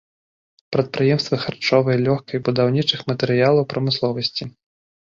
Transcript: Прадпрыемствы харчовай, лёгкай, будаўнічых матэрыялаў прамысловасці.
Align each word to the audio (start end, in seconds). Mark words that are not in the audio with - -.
Прадпрыемствы 0.75 1.35
харчовай, 1.43 2.01
лёгкай, 2.09 2.37
будаўнічых 2.49 2.99
матэрыялаў 3.13 3.71
прамысловасці. 3.77 4.43